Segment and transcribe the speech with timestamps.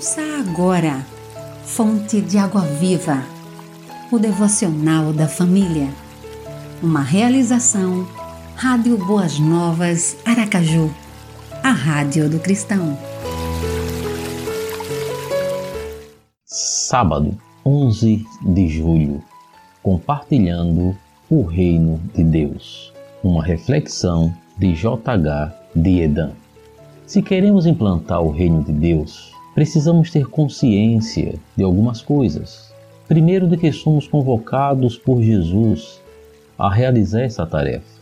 [0.00, 1.04] Ouça agora,
[1.62, 3.22] Fonte de Água Viva,
[4.10, 5.90] o devocional da família.
[6.82, 8.08] Uma realização,
[8.56, 10.90] Rádio Boas Novas, Aracaju,
[11.62, 12.96] a Rádio do Cristão.
[16.46, 17.36] Sábado,
[17.66, 19.22] 11 de julho,
[19.82, 20.96] compartilhando
[21.28, 22.90] o Reino de Deus.
[23.22, 25.54] Uma reflexão de J.H.
[25.76, 26.30] de Edan.
[27.04, 32.72] Se queremos implantar o Reino de Deus, precisamos ter consciência de algumas coisas.
[33.08, 36.00] Primeiro, de que somos convocados por Jesus
[36.58, 38.00] a realizar essa tarefa.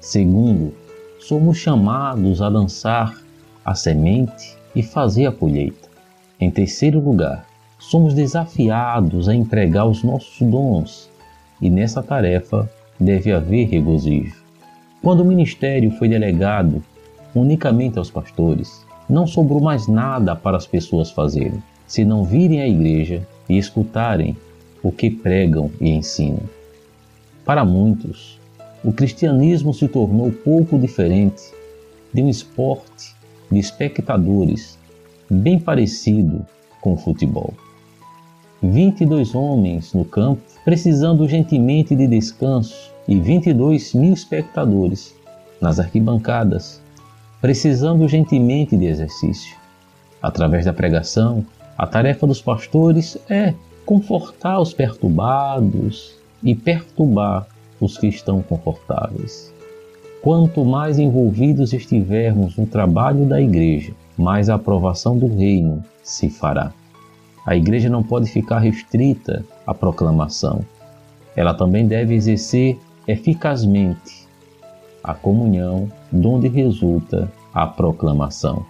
[0.00, 0.74] Segundo,
[1.18, 3.18] somos chamados a lançar
[3.64, 5.88] a semente e fazer a colheita.
[6.38, 7.46] Em terceiro lugar,
[7.78, 11.10] somos desafiados a entregar os nossos dons
[11.60, 12.68] e nessa tarefa
[13.00, 14.44] deve haver regozijo.
[15.02, 16.82] Quando o ministério foi delegado
[17.34, 22.68] unicamente aos pastores, não sobrou mais nada para as pessoas fazerem, se não virem à
[22.68, 24.36] igreja e escutarem
[24.82, 26.42] o que pregam e ensinam.
[27.44, 28.38] Para muitos,
[28.82, 31.42] o cristianismo se tornou pouco diferente
[32.12, 33.14] de um esporte
[33.50, 34.78] de espectadores
[35.30, 36.46] bem parecido
[36.80, 37.54] com o futebol.
[38.62, 45.14] 22 homens no campo, precisando urgentemente de descanso, e 22 mil espectadores
[45.60, 46.80] nas arquibancadas,
[47.44, 49.54] precisando urgentemente de exercício.
[50.22, 51.44] Através da pregação,
[51.76, 53.52] a tarefa dos pastores é
[53.84, 57.46] confortar os perturbados e perturbar
[57.78, 59.52] os que estão confortáveis.
[60.22, 66.72] Quanto mais envolvidos estivermos no trabalho da igreja, mais a aprovação do reino se fará.
[67.44, 70.64] A igreja não pode ficar restrita à proclamação.
[71.36, 74.24] Ela também deve exercer eficazmente
[75.04, 78.64] a comunhão, donde resulta a proclamação.